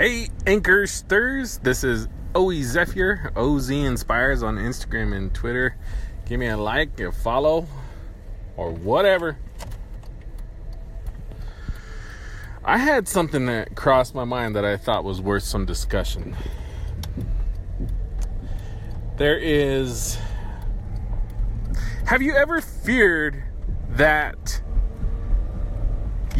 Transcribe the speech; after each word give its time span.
Hey, 0.00 0.30
Anchor 0.46 0.86
Stirs. 0.86 1.58
This 1.58 1.84
is 1.84 2.08
OE 2.34 2.62
Zephyr, 2.62 3.32
OZ 3.36 3.68
Inspires 3.68 4.42
on 4.42 4.56
Instagram 4.56 5.14
and 5.14 5.34
Twitter. 5.34 5.76
Give 6.24 6.40
me 6.40 6.46
a 6.46 6.56
like, 6.56 6.98
a 7.00 7.12
follow, 7.12 7.66
or 8.56 8.70
whatever. 8.70 9.36
I 12.64 12.78
had 12.78 13.08
something 13.08 13.44
that 13.44 13.76
crossed 13.76 14.14
my 14.14 14.24
mind 14.24 14.56
that 14.56 14.64
I 14.64 14.78
thought 14.78 15.04
was 15.04 15.20
worth 15.20 15.42
some 15.42 15.66
discussion. 15.66 16.34
There 19.18 19.36
is. 19.36 20.16
Have 22.06 22.22
you 22.22 22.34
ever 22.34 22.62
feared 22.62 23.42
that 23.90 24.62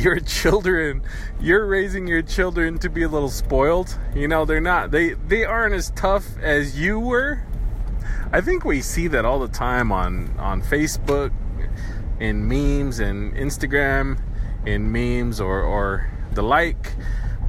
your 0.00 0.20
children 0.20 1.02
you're 1.40 1.66
raising 1.66 2.06
your 2.06 2.22
children 2.22 2.78
to 2.78 2.90
be 2.90 3.02
a 3.02 3.08
little 3.08 3.30
spoiled. 3.30 3.98
You 4.14 4.28
know 4.28 4.44
they're 4.44 4.60
not 4.60 4.90
they 4.90 5.14
they 5.14 5.44
aren't 5.44 5.74
as 5.74 5.90
tough 5.90 6.36
as 6.38 6.78
you 6.78 6.98
were. 6.98 7.42
I 8.32 8.40
think 8.40 8.64
we 8.64 8.82
see 8.82 9.08
that 9.08 9.24
all 9.24 9.40
the 9.40 9.48
time 9.48 9.90
on 9.90 10.36
on 10.38 10.62
facebook 10.62 11.32
in 12.20 12.46
memes 12.46 12.98
and 13.00 13.34
instagram 13.34 14.20
in 14.66 14.92
memes 14.92 15.40
or 15.40 15.62
or 15.62 16.10
the 16.32 16.42
like. 16.42 16.94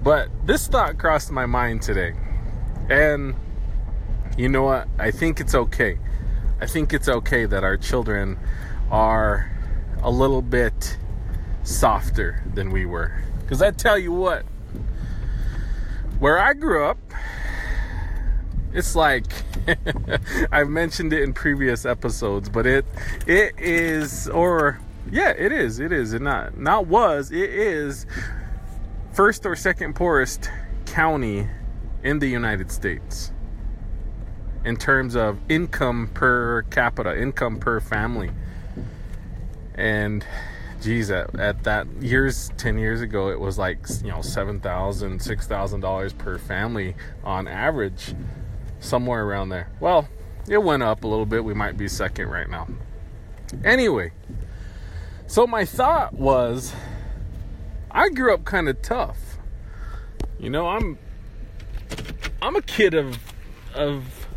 But 0.03 0.29
this 0.47 0.67
thought 0.67 0.97
crossed 0.97 1.31
my 1.31 1.45
mind 1.45 1.81
today. 1.81 2.15
And 2.89 3.35
you 4.37 4.49
know 4.49 4.63
what? 4.63 4.87
I 4.97 5.11
think 5.11 5.39
it's 5.39 5.53
okay. 5.53 5.99
I 6.59 6.65
think 6.65 6.93
it's 6.93 7.07
okay 7.07 7.45
that 7.45 7.63
our 7.63 7.77
children 7.77 8.39
are 8.89 9.51
a 10.01 10.09
little 10.09 10.41
bit 10.41 10.97
softer 11.63 12.43
than 12.53 12.71
we 12.71 12.85
were. 12.85 13.21
Because 13.41 13.61
I 13.61 13.71
tell 13.71 13.97
you 13.97 14.11
what, 14.11 14.43
where 16.19 16.39
I 16.39 16.53
grew 16.53 16.85
up, 16.85 16.97
it's 18.73 18.95
like 18.95 19.25
I've 20.51 20.69
mentioned 20.69 21.13
it 21.13 21.23
in 21.23 21.33
previous 21.33 21.85
episodes, 21.85 22.49
but 22.49 22.65
it 22.65 22.85
it 23.27 23.59
is 23.59 24.29
or 24.29 24.79
yeah, 25.11 25.33
it 25.37 25.51
is. 25.51 25.79
It 25.79 25.91
is. 25.91 26.13
It 26.13 26.21
not 26.21 26.57
not 26.57 26.87
was. 26.87 27.31
It 27.31 27.49
is 27.49 28.05
first 29.13 29.45
or 29.45 29.55
second 29.55 29.95
poorest 29.95 30.49
county 30.85 31.47
in 32.03 32.19
the 32.19 32.27
United 32.27 32.71
States 32.71 33.31
in 34.63 34.77
terms 34.77 35.15
of 35.15 35.39
income 35.49 36.09
per 36.13 36.63
capita, 36.63 37.19
income 37.19 37.59
per 37.59 37.79
family. 37.79 38.31
And 39.75 40.25
geez, 40.81 41.11
at, 41.11 41.39
at 41.39 41.63
that 41.63 41.87
years, 42.01 42.51
10 42.57 42.77
years 42.77 43.01
ago, 43.01 43.29
it 43.29 43.39
was 43.39 43.57
like, 43.57 43.79
you 44.03 44.09
know, 44.09 44.17
$7,000, 44.17 44.59
$6,000 44.61 46.17
per 46.17 46.37
family 46.37 46.95
on 47.23 47.47
average, 47.47 48.13
somewhere 48.79 49.23
around 49.23 49.49
there. 49.49 49.69
Well, 49.79 50.07
it 50.47 50.57
went 50.57 50.83
up 50.83 51.03
a 51.03 51.07
little 51.07 51.25
bit. 51.25 51.43
We 51.43 51.53
might 51.53 51.77
be 51.77 51.87
second 51.87 52.27
right 52.29 52.49
now. 52.49 52.67
Anyway, 53.63 54.11
so 55.27 55.45
my 55.45 55.65
thought 55.65 56.13
was 56.13 56.73
I 57.89 58.09
grew 58.09 58.33
up 58.33 58.45
kind 58.45 58.69
of 58.69 58.81
tough. 58.81 59.37
You 60.39 60.49
know, 60.49 60.67
I'm 60.67 60.97
I'm 62.41 62.55
a 62.55 62.61
kid 62.61 62.93
of 62.93 63.19
of 63.75 64.27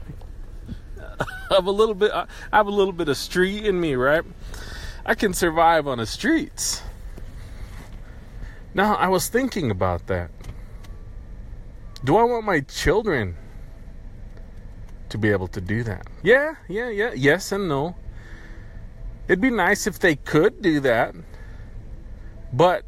of 1.51 1.67
a 1.67 1.71
little 1.71 1.95
bit 1.95 2.11
I 2.13 2.27
have 2.53 2.67
a 2.67 2.71
little 2.71 2.93
bit 2.93 3.09
of 3.09 3.17
street 3.17 3.65
in 3.65 3.81
me, 3.81 3.95
right? 3.95 4.25
I 5.07 5.15
can 5.15 5.35
survive 5.35 5.87
on 5.87 5.99
the 5.99 6.07
streets. 6.07 6.83
Now, 8.73 8.95
I 8.95 9.09
was 9.09 9.29
thinking 9.29 9.71
about 9.71 10.07
that. 10.07 10.31
Do 12.03 12.17
I 12.17 12.25
want 12.25 12.45
my 12.45 12.61
children 12.61 13.37
to 15.11 15.19
be 15.19 15.31
able 15.31 15.49
to 15.49 15.61
do 15.61 15.83
that? 15.85 16.07
Yeah, 16.23 16.55
yeah, 16.69 16.89
yeah, 16.89 17.13
yes 17.15 17.53
and 17.53 17.69
no. 17.69 17.97
It'd 19.29 19.41
be 19.41 19.51
nice 19.51 19.87
if 19.87 19.99
they 19.99 20.17
could 20.17 20.61
do 20.61 20.81
that. 20.81 21.15
But 22.53 22.85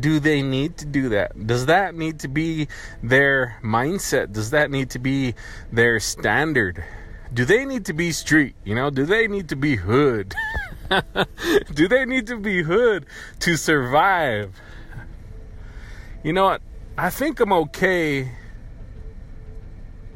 do 0.00 0.20
they 0.20 0.42
need 0.42 0.76
to 0.78 0.86
do 0.86 1.08
that? 1.10 1.46
Does 1.46 1.66
that 1.66 1.94
need 1.94 2.20
to 2.20 2.28
be 2.28 2.68
their 3.02 3.58
mindset? 3.62 4.32
Does 4.32 4.50
that 4.50 4.70
need 4.70 4.90
to 4.90 4.98
be 4.98 5.34
their 5.72 5.98
standard? 5.98 6.84
Do 7.32 7.44
they 7.44 7.64
need 7.64 7.86
to 7.86 7.92
be 7.92 8.12
street? 8.12 8.54
You 8.64 8.74
know, 8.74 8.90
do 8.90 9.04
they 9.04 9.28
need 9.28 9.48
to 9.48 9.56
be 9.56 9.76
hood? 9.76 10.34
Do 11.74 11.88
they 11.88 12.04
need 12.04 12.26
to 12.28 12.36
be 12.38 12.62
hood 12.62 13.06
to 13.40 13.56
survive? 13.56 14.60
You 16.22 16.32
know 16.32 16.44
what? 16.44 16.62
I 16.96 17.10
think 17.10 17.40
I'm 17.40 17.52
okay 17.52 18.32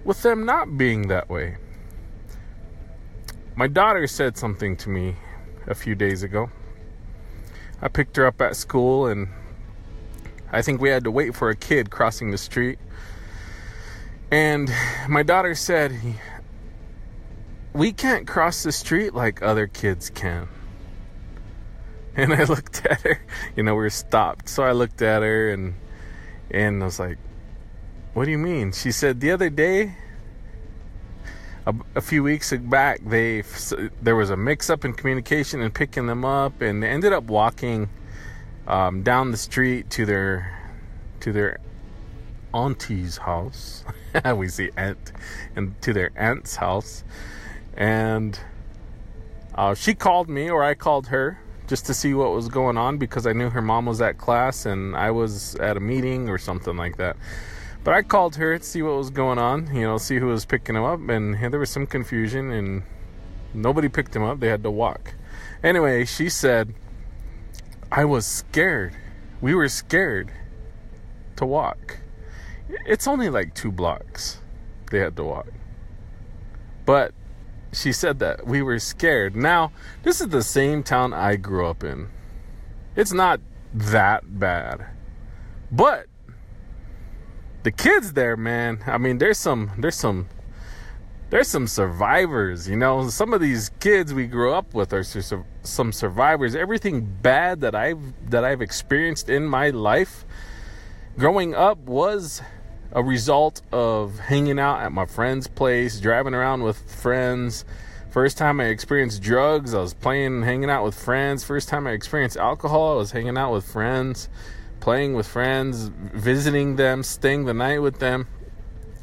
with 0.04 0.22
them 0.22 0.44
not 0.44 0.76
being 0.76 1.08
that 1.08 1.28
way. 1.28 1.56
My 3.54 3.66
daughter 3.66 4.06
said 4.06 4.36
something 4.36 4.76
to 4.78 4.88
me 4.88 5.16
a 5.66 5.74
few 5.74 5.94
days 5.94 6.22
ago. 6.22 6.50
I 7.80 7.88
picked 7.88 8.16
her 8.16 8.26
up 8.26 8.40
at 8.40 8.56
school 8.56 9.06
and 9.06 9.28
I 10.50 10.62
think 10.62 10.80
we 10.80 10.88
had 10.88 11.04
to 11.04 11.10
wait 11.10 11.34
for 11.34 11.50
a 11.50 11.56
kid 11.56 11.90
crossing 11.90 12.30
the 12.30 12.38
street. 12.38 12.78
And 14.30 14.70
my 15.08 15.22
daughter 15.22 15.54
said, 15.54 15.94
We 17.72 17.92
can't 17.92 18.26
cross 18.26 18.62
the 18.62 18.72
street 18.72 19.14
like 19.14 19.42
other 19.42 19.66
kids 19.66 20.10
can. 20.10 20.48
And 22.16 22.34
I 22.34 22.44
looked 22.44 22.84
at 22.84 23.00
her, 23.02 23.24
you 23.56 23.62
know, 23.62 23.72
we 23.74 23.84
were 23.84 23.90
stopped. 23.90 24.48
So 24.50 24.62
I 24.62 24.72
looked 24.72 25.00
at 25.00 25.22
her 25.22 25.50
and 25.50 25.74
and 26.50 26.82
I 26.82 26.84
was 26.84 27.00
like, 27.00 27.16
"What 28.12 28.26
do 28.26 28.30
you 28.30 28.38
mean?" 28.38 28.72
She 28.72 28.92
said, 28.92 29.20
"The 29.20 29.30
other 29.30 29.48
day, 29.48 29.96
a, 31.64 31.74
a 31.94 32.02
few 32.02 32.22
weeks 32.22 32.52
back, 32.52 33.00
they 33.06 33.42
there 34.02 34.14
was 34.14 34.28
a 34.28 34.36
mix-up 34.36 34.84
in 34.84 34.92
communication 34.92 35.62
and 35.62 35.72
picking 35.72 36.06
them 36.06 36.22
up, 36.22 36.60
and 36.60 36.82
they 36.82 36.88
ended 36.88 37.14
up 37.14 37.24
walking 37.24 37.88
um, 38.66 39.02
down 39.02 39.30
the 39.30 39.38
street 39.38 39.88
to 39.90 40.04
their 40.04 40.58
to 41.20 41.32
their 41.32 41.60
auntie's 42.52 43.16
house. 43.16 43.84
we 44.36 44.48
see 44.48 44.70
aunt 44.76 45.12
and 45.56 45.80
to 45.80 45.94
their 45.94 46.10
aunt's 46.14 46.56
house, 46.56 47.04
and 47.74 48.38
uh, 49.54 49.74
she 49.74 49.94
called 49.94 50.28
me 50.28 50.50
or 50.50 50.62
I 50.62 50.74
called 50.74 51.06
her 51.06 51.38
just 51.66 51.86
to 51.86 51.94
see 51.94 52.14
what 52.14 52.32
was 52.32 52.48
going 52.48 52.76
on 52.76 52.98
because 52.98 53.26
I 53.26 53.32
knew 53.32 53.50
her 53.50 53.62
mom 53.62 53.86
was 53.86 54.00
at 54.00 54.18
class 54.18 54.66
and 54.66 54.96
I 54.96 55.10
was 55.10 55.54
at 55.56 55.76
a 55.76 55.80
meeting 55.80 56.28
or 56.28 56.38
something 56.38 56.76
like 56.76 56.96
that. 56.96 57.16
But 57.84 57.94
I 57.94 58.02
called 58.02 58.36
her 58.36 58.58
to 58.58 58.64
see 58.64 58.82
what 58.82 58.96
was 58.96 59.10
going 59.10 59.38
on, 59.38 59.74
you 59.74 59.82
know, 59.82 59.98
see 59.98 60.18
who 60.18 60.26
was 60.26 60.44
picking 60.44 60.76
him 60.76 60.84
up, 60.84 61.00
and 61.08 61.34
there 61.52 61.58
was 61.58 61.70
some 61.70 61.86
confusion, 61.86 62.52
and 62.52 62.84
nobody 63.54 63.88
picked 63.88 64.14
him 64.14 64.22
up. 64.22 64.38
They 64.38 64.46
had 64.46 64.62
to 64.62 64.70
walk. 64.70 65.14
Anyway, 65.64 66.04
she 66.04 66.28
said, 66.28 66.74
I 67.90 68.04
was 68.04 68.24
scared. 68.24 68.94
We 69.40 69.54
were 69.54 69.68
scared 69.68 70.30
to 71.36 71.44
walk. 71.44 71.98
It's 72.86 73.08
only 73.08 73.28
like 73.28 73.54
two 73.54 73.72
blocks 73.72 74.38
they 74.92 75.00
had 75.00 75.16
to 75.16 75.24
walk. 75.24 75.48
But 76.86 77.14
she 77.72 77.92
said 77.92 78.18
that 78.18 78.46
we 78.46 78.62
were 78.62 78.78
scared. 78.78 79.34
Now, 79.34 79.72
this 80.02 80.20
is 80.20 80.28
the 80.28 80.42
same 80.42 80.82
town 80.82 81.12
I 81.12 81.36
grew 81.36 81.66
up 81.66 81.82
in. 81.82 82.08
It's 82.94 83.12
not 83.12 83.40
that 83.72 84.38
bad. 84.38 84.86
But 85.70 86.06
the 87.62 87.72
kids 87.72 88.12
there, 88.12 88.36
man, 88.36 88.80
I 88.86 88.98
mean, 88.98 89.18
there's 89.18 89.38
some 89.38 89.70
there's 89.78 89.96
some 89.96 90.28
there's 91.30 91.48
some 91.48 91.66
survivors, 91.66 92.68
you 92.68 92.76
know. 92.76 93.08
Some 93.08 93.32
of 93.32 93.40
these 93.40 93.70
kids 93.80 94.12
we 94.12 94.26
grew 94.26 94.52
up 94.52 94.74
with 94.74 94.92
are 94.92 95.02
some 95.02 95.92
survivors. 95.92 96.54
Everything 96.54 97.06
bad 97.22 97.62
that 97.62 97.74
I've 97.74 98.30
that 98.30 98.44
I've 98.44 98.60
experienced 98.60 99.30
in 99.30 99.46
my 99.46 99.70
life 99.70 100.26
growing 101.16 101.54
up 101.54 101.78
was 101.78 102.42
a 102.92 103.02
result 103.02 103.62
of 103.72 104.19
hanging 104.19 104.58
out 104.58 104.81
at 104.81 104.93
my 104.93 105.06
friend's 105.06 105.49
place, 105.49 105.99
driving 105.99 106.34
around 106.34 106.62
with 106.62 106.78
friends. 106.90 107.64
First 108.11 108.37
time 108.37 108.61
I 108.61 108.66
experienced 108.66 109.22
drugs, 109.22 109.72
I 109.72 109.81
was 109.81 109.94
playing, 109.94 110.43
hanging 110.43 110.69
out 110.69 110.84
with 110.84 110.94
friends. 110.94 111.43
First 111.43 111.69
time 111.69 111.87
I 111.87 111.93
experienced 111.93 112.37
alcohol, 112.37 112.93
I 112.93 112.96
was 112.96 113.12
hanging 113.12 113.38
out 113.38 113.52
with 113.52 113.64
friends, 113.64 114.28
playing 114.81 115.14
with 115.14 115.26
friends, 115.26 115.90
visiting 116.12 116.76
them, 116.76 117.02
staying 117.02 117.46
the 117.46 117.55
night 117.55 117.81
with 117.81 117.99
them. 117.99 118.26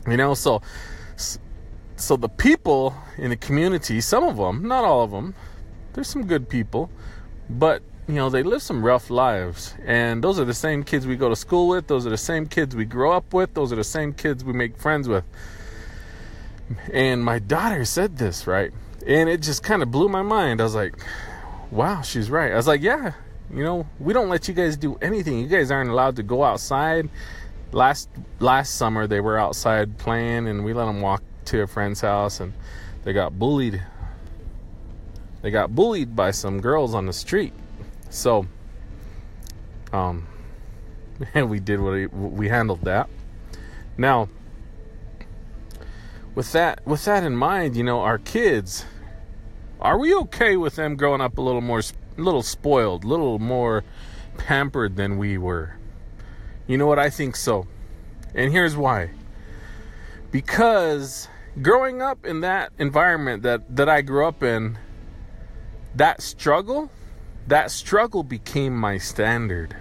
You 0.08 0.18
know, 0.18 0.36
so 0.36 0.62
so 1.96 2.16
the 2.16 2.30
people 2.30 2.96
in 3.18 3.32
the 3.32 3.36
community, 3.36 4.00
some 4.00 4.24
of 4.24 4.38
them, 4.38 4.68
not 4.68 4.86
all 4.86 5.04
of 5.04 5.12
them, 5.12 5.34
there's 5.94 6.08
some 6.08 6.26
good 6.26 6.48
people, 6.48 6.90
but 7.50 7.82
you 8.10 8.16
know, 8.16 8.32
they 8.32 8.42
live 8.42 8.64
some 8.64 8.84
rough 8.84 9.12
lives. 9.12 9.76
And 9.86 10.24
those 10.24 10.40
are 10.40 10.46
the 10.46 10.54
same 10.56 10.84
kids 10.84 11.06
we 11.06 11.16
go 11.16 11.30
to 11.30 11.36
school 11.36 11.68
with. 11.68 11.86
Those 11.86 12.08
are 12.08 12.10
the 12.10 12.18
same 12.18 12.48
kids 12.48 12.76
we 12.76 12.86
grow 12.86 13.12
up 13.12 13.36
with. 13.36 13.54
Those 13.54 13.72
are 13.72 13.76
the 13.76 13.84
same 13.84 14.14
kids 14.14 14.44
we 14.44 14.52
make 14.52 14.76
friends 14.78 15.08
with. 15.08 15.24
And 16.92 17.24
my 17.24 17.38
daughter 17.38 17.86
said 17.86 18.18
this, 18.18 18.48
right? 18.48 18.72
And 19.06 19.30
it 19.30 19.44
just 19.44 19.62
kind 19.62 19.84
of 19.84 19.92
blew 19.92 20.10
my 20.10 20.24
mind. 20.24 20.60
I 20.60 20.64
was 20.64 20.74
like, 20.74 20.96
wow, 21.70 22.02
she's 22.02 22.32
right. 22.32 22.52
I 22.52 22.56
was 22.56 22.66
like, 22.66 22.82
yeah, 22.82 23.14
you 23.54 23.64
know, 23.64 23.86
we 24.00 24.12
don't 24.12 24.28
let 24.28 24.48
you 24.48 24.56
guys 24.56 24.76
do 24.76 24.98
anything. 25.04 25.38
You 25.38 25.48
guys 25.48 25.70
aren't 25.70 25.92
allowed 25.92 26.16
to 26.16 26.24
go 26.24 26.44
outside. 26.44 27.10
last 27.72 28.10
last 28.40 28.74
summer 28.74 29.06
they 29.06 29.22
were 29.22 29.38
outside 29.38 30.00
playing 30.00 30.48
and 30.48 30.66
we 30.66 30.74
let 30.74 30.86
them 30.86 31.02
walk 31.02 31.22
to 31.46 31.62
a 31.62 31.68
friend's 31.68 32.02
house 32.02 32.40
and 32.40 32.54
they 33.04 33.14
got 33.14 33.38
bullied 33.38 33.80
they 35.44 35.52
got 35.52 35.76
bullied 35.76 36.16
by 36.16 36.32
some 36.32 36.60
girls 36.60 36.96
on 36.96 37.06
the 37.06 37.14
street 37.14 37.54
so 38.10 38.46
um 39.94 40.28
and 41.34 41.50
we 41.50 41.60
did 41.60 41.80
what 41.80 41.94
we, 41.94 42.08
we 42.08 42.50
handled 42.50 42.82
that 42.82 43.10
now 43.98 44.30
with 46.36 46.52
that 46.52 46.86
with 46.86 47.04
that 47.06 47.24
in 47.24 47.36
mind 47.36 47.76
you 47.76 47.84
know 47.84 48.02
our 48.02 48.18
kids 48.18 48.86
are 49.80 49.98
we 49.98 50.14
okay 50.14 50.58
with 50.58 50.76
them 50.76 50.96
growing 50.96 51.22
up 51.22 51.38
a 51.38 51.42
little 51.42 51.62
more 51.62 51.82
little 52.18 52.44
spoiled 52.44 53.04
a 53.04 53.08
little 53.08 53.40
more 53.40 53.84
pampered 54.38 54.96
than 54.96 55.18
we 55.18 55.38
were 55.38 55.80
you 56.70 56.78
know 56.78 56.86
what? 56.86 57.00
I 57.00 57.10
think 57.10 57.36
so. 57.36 57.66
And 58.36 58.52
here's 58.52 58.78
why. 58.78 59.10
Because 60.30 61.28
growing 61.64 62.00
up 62.00 62.24
in 62.28 62.42
that 62.42 62.72
environment 62.78 63.42
that, 63.42 63.76
that 63.76 63.90
I 63.90 64.02
grew 64.02 64.28
up 64.28 64.44
in, 64.44 64.78
that 65.96 66.22
struggle, 66.22 66.92
that 67.50 67.72
struggle 67.72 68.22
became 68.22 68.78
my 68.78 69.00
standard. 69.00 69.76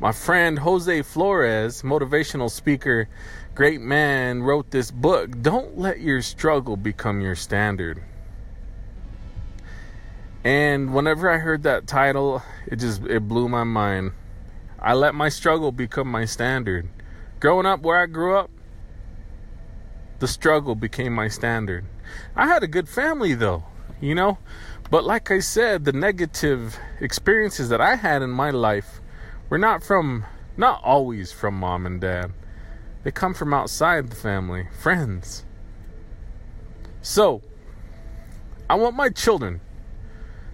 My 0.00 0.12
friend 0.12 0.58
Jose 0.58 1.02
Flores, 1.02 1.82
motivational 1.82 2.50
speaker, 2.50 3.08
great 3.54 3.82
man, 3.82 4.42
wrote 4.42 4.70
this 4.70 4.90
book. 4.90 5.42
Don't 5.42 5.76
let 5.76 6.00
your 6.00 6.22
struggle 6.22 6.78
become 6.78 7.20
your 7.20 7.34
standard. 7.34 8.02
And 10.44 10.94
whenever 10.94 11.30
I 11.30 11.38
heard 11.38 11.62
that 11.64 11.86
title, 11.86 12.42
it 12.66 12.76
just 12.76 13.02
it 13.04 13.28
blew 13.28 13.48
my 13.48 13.64
mind. 13.64 14.12
I 14.78 14.94
let 14.94 15.14
my 15.14 15.28
struggle 15.28 15.72
become 15.72 16.08
my 16.08 16.24
standard. 16.24 16.88
Growing 17.38 17.66
up 17.66 17.82
where 17.82 17.98
I 17.98 18.06
grew 18.06 18.34
up, 18.36 18.50
the 20.20 20.28
struggle 20.28 20.74
became 20.74 21.12
my 21.12 21.28
standard. 21.28 21.84
I 22.34 22.46
had 22.46 22.62
a 22.62 22.68
good 22.68 22.88
family 22.88 23.34
though, 23.34 23.64
you 24.00 24.14
know? 24.14 24.38
But 24.90 25.04
like 25.04 25.30
I 25.30 25.40
said, 25.40 25.84
the 25.84 25.92
negative 25.92 26.78
experiences 27.00 27.68
that 27.68 27.80
I 27.80 27.96
had 27.96 28.22
in 28.22 28.30
my 28.30 28.50
life 28.50 29.00
were 29.48 29.58
not 29.58 29.82
from, 29.82 30.24
not 30.56 30.80
always 30.84 31.32
from 31.32 31.54
mom 31.54 31.86
and 31.86 32.00
dad. 32.00 32.32
They 33.02 33.10
come 33.10 33.34
from 33.34 33.54
outside 33.54 34.08
the 34.08 34.16
family, 34.16 34.68
friends. 34.78 35.44
So, 37.02 37.42
I 38.68 38.74
want 38.74 38.96
my 38.96 39.10
children 39.10 39.60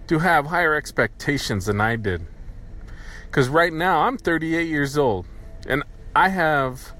to 0.08 0.18
have 0.18 0.46
higher 0.46 0.74
expectations 0.74 1.66
than 1.66 1.80
I 1.80 1.96
did. 1.96 2.26
Because 3.24 3.48
right 3.48 3.72
now 3.72 4.02
I'm 4.02 4.18
38 4.18 4.68
years 4.68 4.98
old 4.98 5.26
and 5.66 5.82
I 6.14 6.28
have 6.28 6.92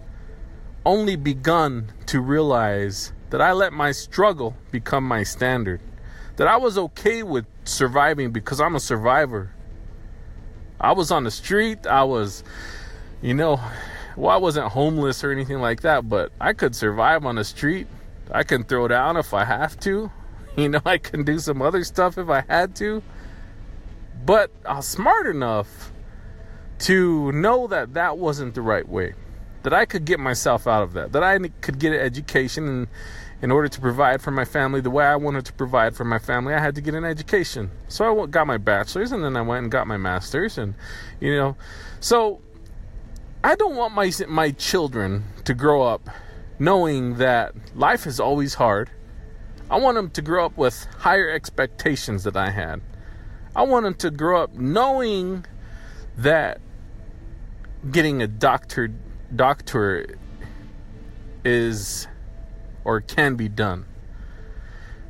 only 0.87 1.17
begun 1.17 1.93
to 2.07 2.21
realize 2.21 3.13
that 3.29 3.43
I 3.43 3.53
let 3.53 3.73
my 3.73 3.93
struggle 3.93 4.57
become 4.71 5.05
my 5.05 5.23
standard. 5.23 5.81
That 6.37 6.49
I 6.49 6.57
was 6.57 6.79
okay 6.79 7.23
with 7.23 7.47
surviving 7.65 8.33
because 8.33 8.61
I'm 8.61 8.75
a 8.75 8.81
survivor. 8.81 9.53
I 10.81 10.93
was 10.93 11.11
on 11.11 11.25
the 11.25 11.31
street, 11.31 11.87
I 11.87 12.03
was, 12.05 12.43
you 13.21 13.35
know, 13.35 13.61
well, 14.17 14.31
I 14.31 14.37
wasn't 14.37 14.69
homeless 14.69 15.23
or 15.23 15.31
anything 15.31 15.61
like 15.61 15.83
that, 15.83 16.09
but 16.09 16.33
I 16.41 16.53
could 16.53 16.75
survive 16.75 17.25
on 17.25 17.37
the 17.37 17.45
street. 17.45 17.87
I 18.31 18.43
can 18.43 18.65
throw 18.65 18.89
down 18.89 19.17
if 19.17 19.33
I 19.35 19.45
have 19.45 19.79
to. 19.81 20.11
You 20.55 20.69
know, 20.69 20.83
I 20.85 20.99
can 20.99 21.25
do 21.25 21.39
some 21.39 21.63
other 21.63 21.83
stuff 21.83 22.19
if 22.19 22.29
I 22.29 22.45
had 22.47 22.77
to. 22.77 23.03
But 24.27 24.51
I 24.67 24.77
was 24.77 24.87
smart 24.87 25.27
enough 25.27 25.91
to 26.81 27.33
know 27.33 27.67
that 27.69 27.95
that 27.95 28.19
wasn't 28.19 28.55
the 28.55 28.61
right 28.61 28.87
way, 28.87 29.15
that 29.63 29.73
I 29.73 29.85
could 29.85 30.05
get 30.05 30.19
myself 30.21 30.67
out 30.67 30.83
of 30.83 30.93
that, 30.95 31.13
that 31.13 31.23
I 31.23 31.39
could 31.61 31.79
get 31.79 31.93
an 31.93 32.01
education 32.01 32.69
and 32.69 32.89
in 33.43 33.51
order 33.51 33.67
to 33.67 33.81
provide 33.81 34.23
for 34.23 34.31
my 34.31 34.45
family 34.45 34.81
the 34.81 34.91
way 34.91 35.05
I 35.05 35.17
wanted 35.17 35.45
to 35.47 35.53
provide 35.53 35.97
for 35.97 36.05
my 36.05 36.21
family, 36.21 36.55
I 36.55 36.61
had 36.61 36.77
to 36.77 36.81
get 36.81 36.95
an 36.95 37.05
education. 37.05 37.73
So 37.89 38.23
I 38.23 38.27
got 38.27 38.47
my 38.47 38.57
bachelor's 38.57 39.11
and 39.11 39.25
then 39.25 39.37
I 39.37 39.43
went 39.43 39.65
and 39.65 39.73
got 39.73 39.89
my 39.89 39.97
master's 39.97 40.59
and 40.59 40.75
you 41.21 41.37
know, 41.37 41.57
so 41.99 42.41
I 43.43 43.57
don't 43.57 43.75
want 43.75 43.95
my 43.95 44.13
my 44.29 44.53
children 44.53 45.25
to 45.45 45.55
grow 45.55 45.83
up 45.83 46.09
knowing 46.61 47.17
that 47.17 47.53
life 47.75 48.07
is 48.07 48.21
always 48.21 48.55
hard. 48.55 48.91
I 49.69 49.79
want 49.79 49.97
them 49.97 50.11
to 50.11 50.23
grow 50.23 50.47
up 50.47 50.57
with 50.57 50.87
higher 50.99 51.29
expectations 51.29 52.23
that 52.23 52.37
I 52.37 52.51
had. 52.51 52.81
I 53.57 53.63
want 53.63 53.85
them 53.85 53.95
to 53.95 54.11
grow 54.11 54.43
up 54.43 54.55
knowing 54.55 55.45
that 56.17 56.61
getting 57.91 58.23
a 58.23 58.29
doctor 58.29 58.93
doctor 59.35 60.07
is 61.45 62.07
or 62.85 63.01
can 63.01 63.37
be 63.37 63.49
done. 63.49 63.87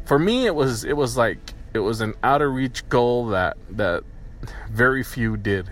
For 0.04 0.18
me 0.18 0.46
it 0.46 0.54
was 0.54 0.84
it 0.84 0.96
was 0.96 1.16
like 1.16 1.54
it 1.74 1.80
was 1.80 2.00
an 2.00 2.14
out 2.22 2.42
of 2.42 2.52
reach 2.52 2.88
goal 2.88 3.28
that 3.28 3.56
that 3.70 4.04
very 4.70 5.02
few 5.02 5.36
did. 5.36 5.70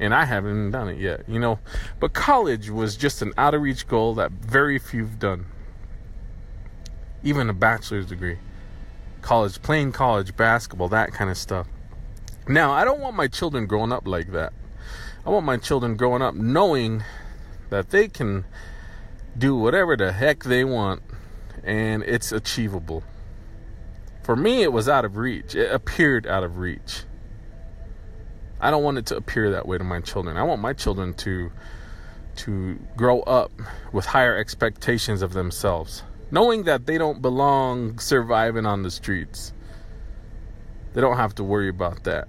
And 0.00 0.12
I 0.12 0.24
haven't 0.24 0.72
done 0.72 0.88
it 0.88 0.98
yet, 0.98 1.28
you 1.28 1.38
know. 1.38 1.60
But 2.00 2.12
college 2.12 2.68
was 2.68 2.96
just 2.96 3.22
an 3.22 3.32
out 3.38 3.54
of 3.54 3.62
reach 3.62 3.86
goal 3.86 4.14
that 4.14 4.32
very 4.32 4.78
few 4.78 5.04
have 5.04 5.18
done. 5.18 5.46
Even 7.22 7.48
a 7.48 7.54
bachelor's 7.54 8.06
degree. 8.06 8.38
College, 9.22 9.62
playing 9.62 9.92
college 9.92 10.36
basketball, 10.36 10.88
that 10.88 11.12
kind 11.12 11.30
of 11.30 11.38
stuff. 11.38 11.68
Now, 12.46 12.72
I 12.72 12.84
don't 12.84 13.00
want 13.00 13.16
my 13.16 13.28
children 13.28 13.66
growing 13.66 13.92
up 13.92 14.06
like 14.06 14.32
that. 14.32 14.52
I 15.26 15.30
want 15.30 15.46
my 15.46 15.56
children 15.56 15.96
growing 15.96 16.20
up 16.20 16.34
knowing 16.34 17.02
that 17.70 17.90
they 17.90 18.08
can 18.08 18.44
do 19.36 19.56
whatever 19.56 19.96
the 19.96 20.12
heck 20.12 20.44
they 20.44 20.64
want 20.64 21.02
and 21.62 22.02
it's 22.02 22.30
achievable. 22.30 23.02
For 24.22 24.36
me, 24.36 24.62
it 24.62 24.72
was 24.72 24.88
out 24.88 25.04
of 25.04 25.16
reach. 25.16 25.54
It 25.54 25.72
appeared 25.72 26.26
out 26.26 26.44
of 26.44 26.58
reach. 26.58 27.04
I 28.60 28.70
don't 28.70 28.82
want 28.82 28.98
it 28.98 29.06
to 29.06 29.16
appear 29.16 29.50
that 29.50 29.66
way 29.66 29.78
to 29.78 29.84
my 29.84 30.00
children. 30.00 30.36
I 30.36 30.42
want 30.42 30.60
my 30.60 30.72
children 30.72 31.14
to 31.14 31.50
to 32.36 32.78
grow 32.96 33.20
up 33.20 33.52
with 33.92 34.06
higher 34.06 34.36
expectations 34.36 35.22
of 35.22 35.34
themselves, 35.34 36.02
knowing 36.32 36.64
that 36.64 36.84
they 36.84 36.98
don't 36.98 37.22
belong 37.22 37.98
surviving 37.98 38.66
on 38.66 38.82
the 38.82 38.90
streets. 38.90 39.52
They 40.94 41.00
don't 41.00 41.16
have 41.16 41.34
to 41.36 41.44
worry 41.44 41.68
about 41.68 42.04
that. 42.04 42.26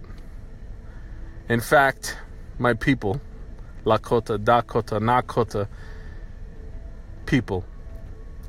In 1.50 1.60
fact, 1.60 2.18
my 2.60 2.74
people, 2.74 3.22
Lakota, 3.86 4.44
Dakota, 4.44 5.00
Nakota 5.00 5.68
people, 7.26 7.66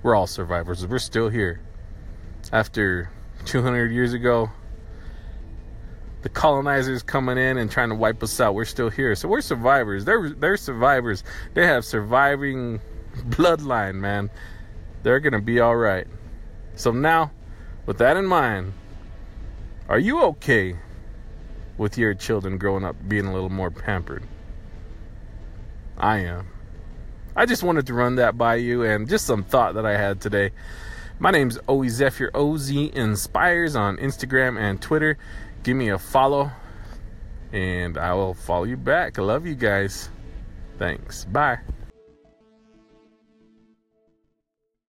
we're 0.03 0.15
all 0.15 0.27
survivors. 0.27 0.87
We're 0.87 0.99
still 0.99 1.29
here. 1.29 1.61
After 2.53 3.11
200 3.47 3.91
years 3.91 4.13
ago, 4.13 4.51
the 6.23 6.29
colonizers 6.29 7.03
coming 7.03 7.39
in 7.39 7.59
and 7.59 7.71
trying 7.71 7.89
to 7.91 7.95
wipe 7.95 8.23
us 8.23 8.41
out. 8.41 8.55
We're 8.55 8.65
still 8.65 8.91
here. 8.91 9.15
So 9.15 9.29
we're 9.29 9.41
survivors. 9.41 10.05
They're 10.05 10.31
they're 10.31 10.57
survivors. 10.57 11.23
They 11.55 11.67
have 11.67 11.85
surviving 11.85 12.81
bloodline, 13.29 13.97
man. 13.97 14.31
They're 15.03 15.21
going 15.21 15.35
to 15.35 15.41
be 15.41 15.61
all 15.61 15.77
right. 15.77 16.07
So 16.75 16.91
now, 16.91 17.31
with 17.87 17.99
that 17.99 18.17
in 18.17 18.27
mind, 18.27 18.73
are 19.89 19.99
you 19.99 20.23
okay 20.25 20.77
with 21.79 21.99
your 21.99 22.15
children 22.15 22.59
growing 22.59 22.85
up 22.85 22.97
being 23.09 23.27
a 23.27 23.33
little 23.33 23.51
more 23.51 23.71
pampered? 23.71 24.23
I 25.99 26.19
am. 26.19 26.49
I 27.35 27.47
just 27.47 27.63
wanted 27.63 27.87
to 27.87 27.95
run 27.95 28.17
that 28.17 28.39
by 28.39 28.57
you 28.57 28.83
and 28.83 29.09
just 29.09 29.27
some 29.27 29.45
thought 29.45 29.75
that 29.75 29.87
I 29.87 29.97
had 29.97 30.21
today. 30.21 30.51
My 31.19 31.31
name's 31.31 31.59
Oe 31.69 31.87
Zephyr 31.89 32.31
OZ 32.35 32.71
Inspires 32.71 33.77
on 33.77 33.97
Instagram 33.99 34.59
and 34.59 34.81
Twitter. 34.81 35.19
Give 35.63 35.77
me 35.77 35.91
a 35.91 35.99
follow 35.99 36.51
and 37.53 37.97
I 37.97 38.13
will 38.15 38.35
follow 38.35 38.65
you 38.65 38.77
back. 38.77 39.19
I 39.19 39.23
love 39.23 39.47
you 39.47 39.55
guys. 39.55 40.11
Thanks. 40.79 41.25
Bye. 41.25 41.59